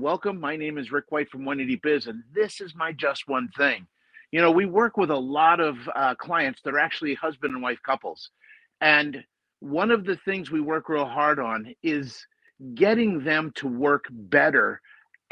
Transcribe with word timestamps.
Welcome. 0.00 0.38
My 0.38 0.54
name 0.54 0.78
is 0.78 0.92
Rick 0.92 1.06
White 1.08 1.28
from 1.28 1.44
180 1.44 1.80
Biz, 1.82 2.06
and 2.06 2.22
this 2.32 2.60
is 2.60 2.72
my 2.76 2.92
Just 2.92 3.26
One 3.26 3.48
Thing. 3.56 3.84
You 4.30 4.40
know, 4.40 4.52
we 4.52 4.64
work 4.64 4.96
with 4.96 5.10
a 5.10 5.16
lot 5.16 5.58
of 5.58 5.76
uh, 5.92 6.14
clients 6.14 6.60
that 6.62 6.72
are 6.72 6.78
actually 6.78 7.14
husband 7.14 7.52
and 7.52 7.62
wife 7.62 7.80
couples. 7.84 8.30
And 8.80 9.24
one 9.58 9.90
of 9.90 10.04
the 10.04 10.16
things 10.24 10.52
we 10.52 10.60
work 10.60 10.88
real 10.88 11.04
hard 11.04 11.40
on 11.40 11.74
is 11.82 12.24
getting 12.76 13.24
them 13.24 13.50
to 13.56 13.66
work 13.66 14.04
better 14.10 14.80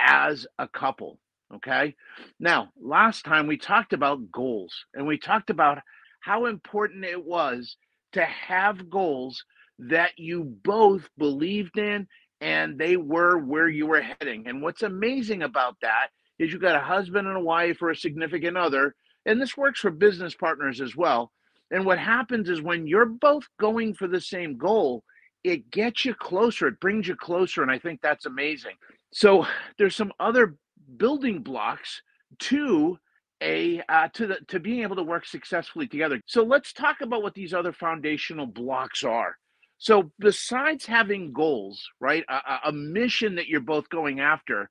as 0.01 0.49
a 0.59 0.67
couple. 0.67 1.21
Okay. 1.55 1.95
Now, 2.41 2.71
last 2.81 3.25
time 3.25 3.47
we 3.47 3.59
talked 3.59 3.93
about 3.93 4.33
goals 4.33 4.75
and 4.95 5.07
we 5.07 5.17
talked 5.17 5.51
about 5.51 5.79
how 6.21 6.47
important 6.47 7.05
it 7.05 7.25
was 7.25 7.77
to 8.15 8.25
have 8.25 8.91
goals 8.91 9.45
that 9.79 10.19
you 10.19 10.43
both 10.65 11.09
believed 11.19 11.79
in 11.79 12.09
and 12.41 12.79
they 12.79 12.97
were 12.97 13.39
where 13.39 13.69
you 13.69 13.87
were 13.87 14.03
heading. 14.03 14.47
And 14.47 14.63
what's 14.63 14.83
amazing 14.83 15.43
about 15.43 15.77
that 15.83 16.09
is 16.39 16.53
you 16.53 16.59
got 16.59 16.77
a 16.77 16.81
husband 16.81 17.27
and 17.27 17.37
a 17.37 17.41
wife 17.41 17.81
or 17.81 17.91
a 17.91 17.97
significant 17.97 18.57
other, 18.57 18.95
and 19.25 19.41
this 19.41 19.57
works 19.57 19.81
for 19.81 19.91
business 19.91 20.35
partners 20.35 20.81
as 20.81 20.95
well. 20.97 21.33
And 21.71 21.85
what 21.85 21.99
happens 21.99 22.49
is 22.49 22.63
when 22.63 22.87
you're 22.87 23.07
both 23.07 23.45
going 23.59 23.95
for 23.95 24.07
the 24.07 24.21
same 24.21 24.57
goal, 24.57 25.03
it 25.43 25.71
gets 25.71 26.05
you 26.05 26.15
closer, 26.15 26.69
it 26.69 26.81
brings 26.81 27.09
you 27.09 27.17
closer. 27.17 27.63
And 27.63 27.71
I 27.71 27.79
think 27.79 28.01
that's 28.01 28.27
amazing. 28.27 28.75
So 29.13 29.47
there's 29.79 29.97
some 29.97 30.13
other 30.21 30.57
building 30.97 31.43
blocks 31.43 32.03
to 32.39 32.99
a 33.43 33.83
uh, 33.89 34.09
to 34.15 34.27
the 34.27 34.39
to 34.49 34.59
being 34.59 34.83
able 34.83 34.97
to 34.97 35.03
work 35.03 35.27
successfully 35.27 35.87
together. 35.87 36.21
So 36.27 36.43
let's 36.43 36.73
talk 36.73 37.01
about 37.03 37.23
what 37.23 37.35
these 37.35 37.53
other 37.53 37.73
foundational 37.73 38.47
blocks 38.47 39.05
are. 39.05 39.37
So 39.79 40.11
besides 40.19 40.87
having 40.87 41.33
goals, 41.33 41.87
right, 42.01 42.25
a, 42.29 42.69
a 42.69 42.73
mission 42.73 43.35
that 43.37 43.47
you're 43.47 43.61
both 43.61 43.89
going 43.89 44.21
after, 44.21 44.71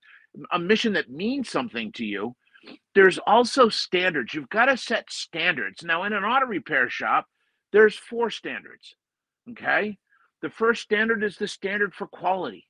a 0.52 0.60
mission 0.60 0.94
that 0.94 1.10
means 1.10 1.50
something 1.50 1.92
to 1.94 2.06
you, 2.06 2.36
there's 2.96 3.20
also 3.20 3.70
standards. 3.70 4.34
You've 4.34 4.50
got 4.50 4.66
to 4.66 4.78
set 4.78 5.12
standards. 5.12 5.84
Now, 5.84 6.04
in 6.04 6.14
an 6.14 6.24
auto 6.24 6.48
repair 6.48 6.90
shop, 6.90 7.28
there's 7.72 7.96
four 7.96 8.30
standards. 8.30 8.96
Okay. 9.52 9.98
The 10.42 10.50
first 10.50 10.82
standard 10.82 11.24
is 11.24 11.38
the 11.38 11.48
standard 11.48 11.94
for 11.94 12.08
quality. 12.08 12.68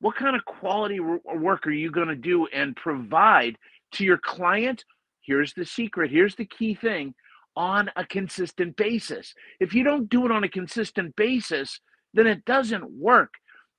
What 0.00 0.16
kind 0.16 0.36
of 0.36 0.44
quality 0.44 0.98
uh, 0.98 1.36
work 1.36 1.66
are 1.66 1.72
you 1.72 1.90
going 1.90 2.08
to 2.08 2.16
do 2.16 2.46
and 2.46 2.76
provide 2.76 3.56
to 3.92 4.04
your 4.04 4.18
client? 4.18 4.84
Here's 5.22 5.52
the 5.54 5.66
secret. 5.66 6.10
Here's 6.10 6.34
the 6.34 6.46
key 6.46 6.74
thing 6.74 7.14
on 7.56 7.90
a 7.96 8.04
consistent 8.04 8.76
basis. 8.76 9.34
If 9.58 9.74
you 9.74 9.84
don't 9.84 10.08
do 10.08 10.24
it 10.24 10.32
on 10.32 10.44
a 10.44 10.48
consistent 10.48 11.16
basis, 11.16 11.80
then 12.14 12.26
it 12.26 12.44
doesn't 12.44 12.90
work. 12.90 13.34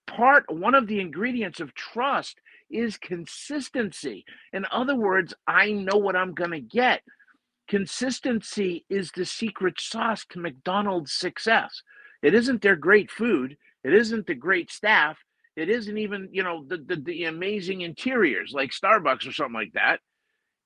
Part 0.07 0.45
one 0.51 0.75
of 0.75 0.87
the 0.87 0.99
ingredients 0.99 1.59
of 1.59 1.73
trust 1.73 2.39
is 2.69 2.97
consistency. 2.97 4.25
In 4.53 4.65
other 4.71 4.95
words, 4.95 5.33
I 5.47 5.71
know 5.71 5.97
what 5.97 6.15
I'm 6.15 6.33
going 6.33 6.51
to 6.51 6.61
get. 6.61 7.01
Consistency 7.67 8.85
is 8.89 9.11
the 9.11 9.25
secret 9.25 9.79
sauce 9.79 10.25
to 10.31 10.39
McDonald's 10.39 11.13
success. 11.13 11.81
It 12.21 12.33
isn't 12.33 12.61
their 12.61 12.75
great 12.75 13.09
food, 13.09 13.57
it 13.83 13.93
isn't 13.93 14.27
the 14.27 14.35
great 14.35 14.71
staff, 14.71 15.17
it 15.55 15.69
isn't 15.69 15.97
even, 15.97 16.29
you 16.31 16.43
know, 16.43 16.65
the, 16.67 16.77
the, 16.77 16.95
the 16.97 17.23
amazing 17.25 17.81
interiors 17.81 18.51
like 18.53 18.71
Starbucks 18.71 19.27
or 19.27 19.31
something 19.31 19.53
like 19.53 19.73
that. 19.73 19.99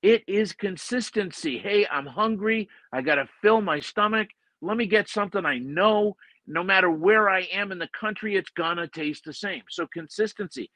It 0.06 0.24
is 0.28 0.54
consistency. 0.54 1.58
Hey, 1.58 1.88
I'm 1.90 2.06
hungry. 2.06 2.70
I 2.94 3.02
got 3.02 3.16
to 3.16 3.28
fill 3.42 3.60
my 3.60 3.80
stomach. 3.80 4.28
Let 4.62 4.78
me 4.78 4.86
get 4.86 5.10
something 5.10 5.44
I 5.44 5.58
know. 5.58 6.16
No 6.46 6.62
matter 6.62 6.92
where 6.92 7.28
I 7.28 7.48
am 7.52 7.72
in 7.72 7.80
the 7.80 7.90
country, 8.00 8.36
it's 8.36 8.52
going 8.52 8.78
to 8.78 8.88
taste 8.88 9.26
the 9.26 9.34
same. 9.34 9.64
So, 9.68 9.88
consistency. 9.92 10.70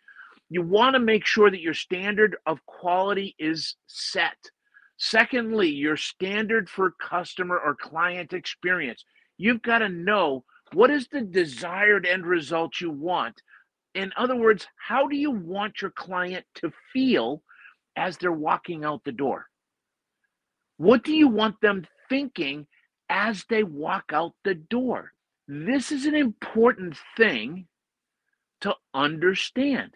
You 0.49 0.63
want 0.63 0.95
to 0.95 0.99
make 0.99 1.27
sure 1.27 1.51
that 1.51 1.61
your 1.61 1.75
standard 1.75 2.37
of 2.47 2.65
quality 2.65 3.35
is 3.37 3.75
set. 3.85 4.49
Secondly, 4.97 5.69
your 5.69 5.95
standard 5.95 6.67
for 6.67 6.95
customer 6.99 7.59
or 7.59 7.75
client 7.75 8.33
experience. 8.33 9.05
You've 9.37 9.61
got 9.61 9.77
to 9.77 9.89
know 9.89 10.43
what 10.73 10.89
is 10.89 11.07
the 11.07 11.21
desired 11.21 12.07
end 12.07 12.25
result 12.25 12.81
you 12.81 12.89
want. 12.89 13.43
In 13.93 14.11
other 14.17 14.35
words, 14.35 14.65
how 14.87 15.07
do 15.07 15.15
you 15.15 15.29
want 15.29 15.83
your 15.83 15.91
client 15.91 16.47
to 16.55 16.71
feel 16.91 17.43
as 17.95 18.17
they're 18.17 18.31
walking 18.31 18.83
out 18.83 19.03
the 19.03 19.11
door? 19.11 19.47
What 20.77 21.03
do 21.03 21.13
you 21.13 21.27
want 21.27 21.59
them 21.61 21.85
thinking 22.09 22.67
as 23.09 23.45
they 23.49 23.63
walk 23.63 24.11
out 24.13 24.33
the 24.43 24.55
door? 24.55 25.11
This 25.47 25.91
is 25.91 26.05
an 26.05 26.15
important 26.15 26.95
thing 27.17 27.67
to 28.61 28.75
understand 28.93 29.93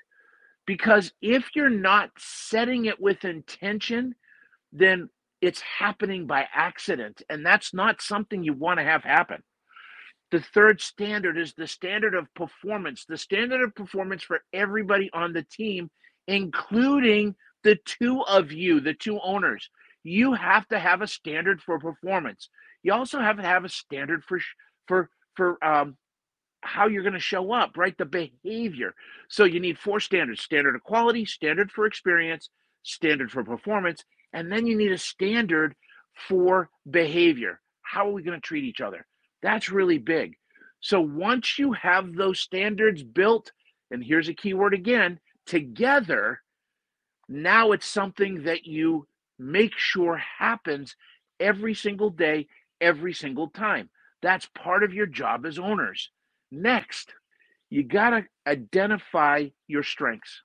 because 0.65 1.13
if 1.21 1.55
you're 1.55 1.69
not 1.69 2.11
setting 2.17 2.85
it 2.85 2.99
with 2.99 3.25
intention, 3.25 4.15
then 4.71 5.09
it's 5.41 5.61
happening 5.61 6.25
by 6.25 6.47
accident. 6.53 7.21
And 7.29 7.45
that's 7.45 7.73
not 7.73 8.01
something 8.01 8.43
you 8.43 8.53
want 8.53 8.79
to 8.79 8.83
have 8.83 9.03
happen. 9.03 9.43
The 10.31 10.39
third 10.39 10.81
standard 10.81 11.37
is 11.37 11.53
the 11.53 11.67
standard 11.67 12.15
of 12.15 12.33
performance, 12.33 13.05
the 13.07 13.17
standard 13.17 13.61
of 13.61 13.75
performance 13.75 14.23
for 14.23 14.41
everybody 14.53 15.09
on 15.13 15.33
the 15.33 15.43
team, 15.43 15.91
including 16.27 17.35
the 17.63 17.77
two 17.85 18.21
of 18.21 18.51
you, 18.51 18.79
the 18.79 18.93
two 18.93 19.19
owners, 19.21 19.69
you 20.03 20.33
have 20.33 20.67
to 20.67 20.79
have 20.79 21.01
a 21.01 21.07
standard 21.07 21.61
for 21.61 21.79
performance. 21.79 22.49
You 22.83 22.93
also 22.93 23.19
have 23.19 23.37
to 23.37 23.43
have 23.43 23.63
a 23.63 23.69
standard 23.69 24.23
for 24.23 24.39
for 24.87 25.09
for 25.35 25.63
um, 25.63 25.97
how 26.61 26.87
you're 26.87 27.03
going 27.03 27.13
to 27.13 27.19
show 27.19 27.53
up, 27.53 27.77
right? 27.77 27.97
The 27.97 28.05
behavior. 28.05 28.93
So 29.29 29.45
you 29.45 29.59
need 29.59 29.79
four 29.79 29.99
standards: 29.99 30.41
standard 30.41 30.75
of 30.75 30.83
quality, 30.83 31.25
standard 31.25 31.71
for 31.71 31.85
experience, 31.85 32.49
standard 32.83 33.31
for 33.31 33.43
performance, 33.43 34.03
and 34.33 34.51
then 34.51 34.67
you 34.67 34.77
need 34.77 34.91
a 34.91 34.97
standard 34.97 35.75
for 36.27 36.69
behavior. 36.89 37.61
How 37.81 38.07
are 38.09 38.11
we 38.11 38.23
going 38.23 38.39
to 38.39 38.45
treat 38.45 38.65
each 38.65 38.81
other? 38.81 39.05
That's 39.41 39.69
really 39.69 39.97
big. 39.97 40.35
So 40.81 40.99
once 40.99 41.57
you 41.57 41.71
have 41.73 42.13
those 42.13 42.39
standards 42.39 43.03
built, 43.03 43.51
and 43.91 44.03
here's 44.03 44.27
a 44.27 44.33
key 44.33 44.53
word 44.53 44.73
again, 44.73 45.19
together, 45.45 46.41
now 47.27 47.71
it's 47.71 47.85
something 47.85 48.43
that 48.43 48.65
you 48.65 49.07
make 49.39 49.77
sure 49.77 50.17
happens 50.17 50.95
every 51.39 51.73
single 51.73 52.09
day, 52.09 52.47
every 52.79 53.13
single 53.13 53.49
time. 53.49 53.89
That's 54.21 54.47
part 54.55 54.83
of 54.83 54.93
your 54.93 55.05
job 55.05 55.45
as 55.45 55.59
owners. 55.59 56.09
Next, 56.51 57.13
you 57.69 57.83
got 57.83 58.11
to 58.11 58.25
identify 58.47 59.47
your 59.67 59.83
strengths. 59.83 60.41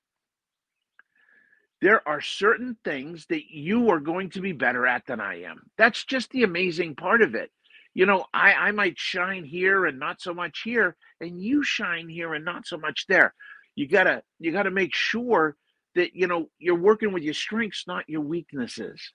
There 1.80 2.06
are 2.08 2.20
certain 2.20 2.76
things 2.84 3.26
that 3.26 3.50
you 3.50 3.90
are 3.90 4.00
going 4.00 4.30
to 4.30 4.40
be 4.40 4.52
better 4.52 4.86
at 4.86 5.06
than 5.06 5.20
I 5.20 5.42
am. 5.42 5.70
That's 5.76 6.04
just 6.04 6.30
the 6.30 6.42
amazing 6.42 6.96
part 6.96 7.22
of 7.22 7.34
it. 7.34 7.50
You 7.94 8.06
know, 8.06 8.24
I, 8.32 8.52
I 8.52 8.70
might 8.72 8.98
shine 8.98 9.44
here 9.44 9.86
and 9.86 9.98
not 9.98 10.20
so 10.20 10.34
much 10.34 10.62
here, 10.64 10.96
and 11.20 11.40
you 11.40 11.62
shine 11.62 12.08
here 12.08 12.34
and 12.34 12.44
not 12.44 12.66
so 12.66 12.78
much 12.78 13.06
there. 13.08 13.34
You 13.78 13.86
gotta 13.86 14.24
you 14.40 14.50
gotta 14.50 14.72
make 14.72 14.92
sure 14.92 15.56
that 15.94 16.12
you 16.12 16.26
know 16.26 16.48
you're 16.58 16.74
working 16.74 17.12
with 17.12 17.22
your 17.22 17.32
strengths 17.32 17.84
not 17.86 18.08
your 18.08 18.22
weaknesses. 18.22 19.12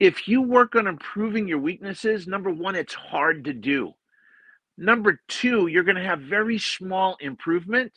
If 0.00 0.26
you 0.26 0.40
work 0.40 0.74
on 0.76 0.86
improving 0.86 1.46
your 1.46 1.58
weaknesses 1.58 2.26
number 2.26 2.50
one 2.50 2.74
it's 2.74 2.94
hard 2.94 3.44
to 3.44 3.52
do. 3.52 3.92
Number 4.78 5.20
two 5.28 5.66
you're 5.66 5.84
going 5.84 5.96
to 5.96 6.02
have 6.02 6.20
very 6.20 6.58
small 6.58 7.18
improvement. 7.20 7.92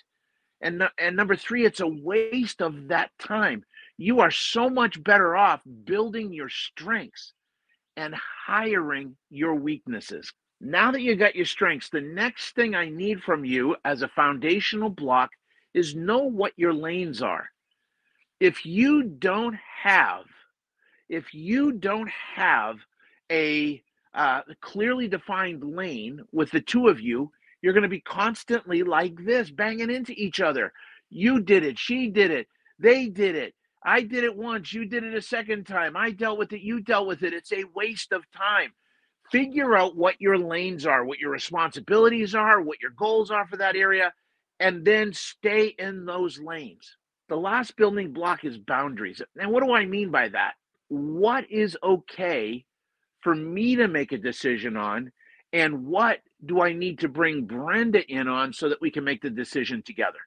And 0.61 0.83
and 0.99 1.15
number 1.15 1.37
three 1.37 1.65
it's 1.65 1.79
a 1.79 1.87
waste 1.87 2.61
of 2.61 2.89
that 2.89 3.11
time. 3.17 3.63
You 3.95 4.19
are 4.19 4.31
so 4.31 4.69
much 4.69 5.01
better 5.01 5.37
off 5.37 5.61
building 5.85 6.33
your 6.33 6.49
strengths 6.49 7.31
and 7.95 8.13
hiring 8.45 9.15
your 9.29 9.55
weaknesses. 9.55 10.33
Now 10.59 10.91
that 10.91 11.01
you 11.01 11.15
got 11.15 11.37
your 11.37 11.45
strengths 11.45 11.89
the 11.89 12.01
next 12.01 12.53
thing 12.53 12.75
i 12.75 12.89
need 12.89 13.23
from 13.23 13.45
you 13.45 13.77
as 13.85 14.01
a 14.01 14.09
foundational 14.09 14.89
block 14.89 15.29
is 15.73 15.95
know 15.95 16.23
what 16.23 16.53
your 16.55 16.73
lanes 16.73 17.21
are. 17.21 17.49
If 18.39 18.65
you 18.65 19.03
don't 19.03 19.55
have 19.83 20.25
if 21.09 21.33
you 21.33 21.71
don't 21.71 22.09
have 22.35 22.77
a 23.31 23.81
uh, 24.13 24.41
clearly 24.61 25.07
defined 25.07 25.63
lane 25.63 26.21
with 26.31 26.51
the 26.51 26.61
two 26.61 26.87
of 26.87 26.99
you 26.99 27.31
you're 27.61 27.73
going 27.73 27.83
to 27.83 27.89
be 27.89 28.01
constantly 28.01 28.83
like 28.83 29.25
this 29.25 29.51
banging 29.51 29.91
into 29.91 30.13
each 30.13 30.39
other. 30.39 30.71
You 31.09 31.41
did 31.41 31.63
it 31.63 31.77
she 31.77 32.07
did 32.09 32.31
it 32.31 32.47
they 32.77 33.07
did 33.07 33.35
it 33.35 33.53
i 33.83 34.01
did 34.01 34.23
it 34.23 34.35
once 34.35 34.73
you 34.73 34.85
did 34.85 35.03
it 35.03 35.13
a 35.13 35.21
second 35.21 35.65
time 35.65 35.97
i 35.97 36.11
dealt 36.11 36.37
with 36.37 36.53
it 36.53 36.61
you 36.61 36.81
dealt 36.81 37.07
with 37.07 37.23
it. 37.23 37.33
It's 37.33 37.51
a 37.51 37.65
waste 37.75 38.11
of 38.11 38.23
time. 38.31 38.71
Figure 39.31 39.75
out 39.75 39.95
what 39.95 40.19
your 40.19 40.37
lanes 40.37 40.85
are 40.85 41.05
what 41.05 41.19
your 41.19 41.31
responsibilities 41.31 42.35
are 42.35 42.61
what 42.61 42.81
your 42.81 42.91
goals 42.91 43.31
are 43.31 43.47
for 43.47 43.57
that 43.57 43.75
area 43.75 44.13
and 44.59 44.85
then 44.85 45.13
stay 45.13 45.67
in 45.67 46.05
those 46.05 46.39
lanes 46.39 46.97
the 47.29 47.37
last 47.37 47.77
building 47.77 48.11
block 48.11 48.43
is 48.43 48.57
boundaries. 48.57 49.21
And 49.39 49.51
what 49.51 49.63
do 49.63 49.71
I 49.71 49.85
mean 49.85 50.11
by 50.11 50.29
that? 50.29 50.55
What 50.89 51.49
is 51.49 51.77
okay 51.81 52.65
for 53.21 53.33
me 53.35 53.75
to 53.77 53.87
make 53.87 54.11
a 54.11 54.17
decision 54.17 54.75
on? 54.75 55.11
And 55.53 55.85
what 55.85 56.19
do 56.43 56.61
I 56.61 56.73
need 56.73 56.99
to 56.99 57.07
bring 57.07 57.45
Brenda 57.45 58.05
in 58.05 58.27
on 58.27 58.51
so 58.53 58.69
that 58.69 58.81
we 58.81 58.91
can 58.91 59.03
make 59.03 59.21
the 59.21 59.29
decision 59.29 59.83
together? 59.83 60.17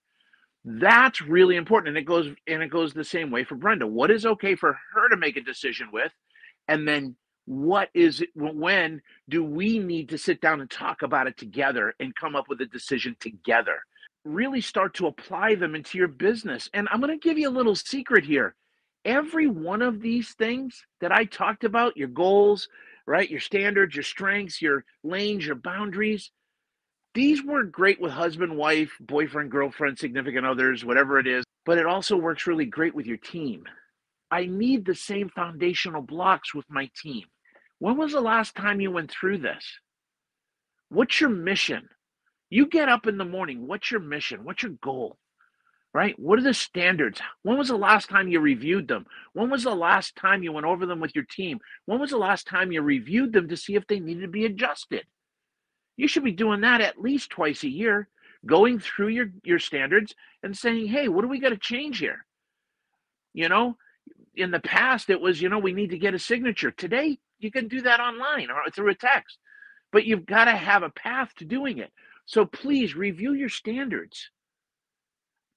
That's 0.65 1.21
really 1.21 1.57
important. 1.57 1.89
And 1.89 1.99
it 1.99 2.07
goes 2.07 2.29
and 2.47 2.63
it 2.63 2.71
goes 2.71 2.95
the 2.95 3.05
same 3.05 3.33
way 3.33 3.45
for 3.45 3.57
Brenda. 3.57 3.87
What 3.87 4.13
is 4.13 4.25
okay 4.25 4.55
for 4.55 4.79
her 4.95 5.09
to 5.11 5.17
make 5.17 5.37
a 5.37 5.43
decision 5.43 5.89
with? 5.93 6.13
And 6.69 6.87
then 6.87 7.17
what 7.47 7.89
is 7.95 8.21
it 8.21 8.29
when 8.35 9.03
do 9.29 9.43
we 9.43 9.81
need 9.81 10.11
to 10.11 10.19
sit 10.19 10.41
down 10.41 10.61
and 10.61 10.71
talk 10.71 11.03
about 11.03 11.27
it 11.27 11.37
together 11.37 11.95
and 11.99 12.15
come 12.15 12.37
up 12.37 12.49
with 12.49 12.61
a 12.61 12.67
decision 12.67 13.17
together? 13.19 13.81
Really 14.25 14.61
start 14.61 14.95
to 14.95 15.07
apply 15.07 15.57
them 15.57 15.75
into 15.75 15.99
your 15.99 16.09
business. 16.09 16.69
And 16.75 16.89
I'm 16.91 17.01
going 17.01 17.19
to 17.19 17.29
give 17.29 17.39
you 17.39 17.49
a 17.49 17.51
little 17.51 17.75
secret 17.75 18.25
here. 18.25 18.55
Every 19.05 19.49
one 19.49 19.83
of 19.83 20.01
these 20.01 20.35
things 20.35 20.85
that 21.01 21.11
I 21.11 21.25
talked 21.25 21.65
about, 21.65 21.97
your 21.97 22.09
goals, 22.09 22.69
right? 23.07 23.29
Your 23.29 23.41
standards, 23.41 23.97
your 23.97 24.05
strengths, 24.05 24.63
your 24.63 24.85
lanes, 25.03 25.45
your 25.45 25.57
boundaries, 25.57 26.31
these 27.15 27.45
work 27.45 27.71
great 27.71 28.01
with 28.01 28.13
husband, 28.13 28.57
wife, 28.57 28.93
boyfriend, 29.01 29.51
girlfriend, 29.51 29.99
significant 29.99 30.47
others, 30.47 30.85
whatever 30.85 31.19
it 31.19 31.27
is, 31.27 31.45
but 31.67 31.77
it 31.77 31.85
also 31.85 32.17
works 32.17 32.47
really 32.47 32.65
great 32.65 32.95
with 32.95 33.07
your 33.07 33.19
team. 33.19 33.65
I 34.31 34.47
need 34.47 34.87
the 34.87 34.95
same 34.95 35.29
foundational 35.29 36.01
blocks 36.01 36.55
with 36.55 36.65
my 36.71 36.91
team. 37.03 37.25
When 37.81 37.99
was 37.99 38.13
the 38.13 38.21
last 38.21 38.55
time 38.55 38.81
you 38.81 38.91
went 38.91 39.11
through 39.11 39.39
this? 39.39 39.63
What's 40.89 41.21
your 41.21 41.29
mission? 41.29 41.89
You 42.53 42.67
get 42.67 42.91
up 42.91 43.07
in 43.07 43.17
the 43.17 43.25
morning. 43.25 43.67
What's 43.67 43.91
your 43.91 44.01
mission? 44.01 44.45
What's 44.45 44.63
your 44.63 44.73
goal? 44.83 45.17
Right? 45.95 46.19
What 46.19 46.39
are 46.39 46.43
the 46.43 46.53
standards? 46.53 47.19
When 47.43 47.57
was 47.57 47.69
the 47.69 47.79
last 47.79 48.11
time 48.11 48.29
you 48.29 48.41
reviewed 48.41 48.89
them? 48.89 49.07
When 49.33 49.49
was 49.49 49.63
the 49.63 49.75
last 49.75 50.17
time 50.17 50.43
you 50.43 50.53
went 50.53 50.67
over 50.67 50.85
them 50.85 51.01
with 51.01 51.15
your 51.15 51.25
team? 51.25 51.61
When 51.87 51.99
was 51.99 52.11
the 52.11 52.19
last 52.19 52.47
time 52.47 52.71
you 52.71 52.83
reviewed 52.83 53.33
them 53.33 53.49
to 53.49 53.57
see 53.57 53.75
if 53.75 53.87
they 53.87 54.01
needed 54.01 54.21
to 54.21 54.29
be 54.29 54.45
adjusted? 54.45 55.07
You 55.97 56.07
should 56.07 56.25
be 56.25 56.33
doing 56.33 56.61
that 56.61 56.83
at 56.83 57.01
least 57.01 57.31
twice 57.31 57.63
a 57.63 57.71
year, 57.71 58.09
going 58.45 58.81
through 58.81 59.09
your, 59.09 59.31
your 59.45 59.59
standards 59.59 60.15
and 60.43 60.55
saying, 60.55 60.89
hey, 60.89 61.09
what 61.09 61.23
do 61.23 61.29
we 61.29 61.41
got 61.41 61.51
to 61.51 61.57
change 61.57 62.01
here? 62.01 62.27
You 63.33 63.49
know, 63.49 63.79
in 64.35 64.51
the 64.51 64.61
past, 64.61 65.09
it 65.09 65.23
was, 65.23 65.41
you 65.41 65.49
know, 65.49 65.59
we 65.59 65.73
need 65.73 65.89
to 65.89 65.99
get 65.99 66.13
a 66.13 66.19
signature. 66.19 66.71
Today, 66.71 67.19
you 67.39 67.51
can 67.51 67.69
do 67.69 67.81
that 67.81 68.01
online 68.01 68.51
or 68.51 68.71
through 68.71 68.91
a 68.91 68.95
text, 68.95 69.39
but 69.91 70.05
you've 70.05 70.27
got 70.27 70.45
to 70.45 70.53
have 70.55 70.83
a 70.83 70.91
path 70.91 71.31
to 71.37 71.47
doing 71.47 71.79
it. 71.79 71.91
So 72.27 72.45
please 72.47 72.95
review 72.95 73.35
your 73.35 73.49
standards. 73.49 74.31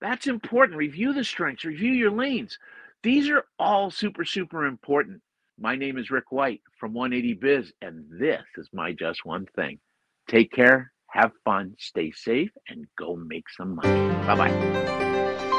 That's 0.02 0.28
important. 0.28 0.78
Review 0.78 1.14
the 1.14 1.24
strengths, 1.24 1.66
review 1.66 1.92
your 1.92 2.12
lanes. 2.12 2.58
These 3.04 3.30
are 3.30 3.46
all 3.60 3.92
super, 3.92 4.26
super 4.26 4.66
important. 4.66 5.22
My 5.60 5.76
name 5.76 5.98
is 5.98 6.12
Rick 6.12 6.32
White 6.32 6.62
from 6.80 6.94
180 6.94 7.34
Biz, 7.36 7.72
and 7.82 8.04
this 8.20 8.44
is 8.58 8.68
my 8.74 8.92
Just 8.92 9.26
One 9.26 9.46
Thing. 9.56 9.80
Take 10.28 10.52
care, 10.52 10.92
have 11.12 11.32
fun, 11.46 11.76
stay 11.80 12.12
safe, 12.12 12.52
and 12.68 12.86
go 12.98 13.16
make 13.16 13.50
some 13.50 13.76
money. 13.76 14.26
Bye 14.26 14.36
bye. 14.36 15.52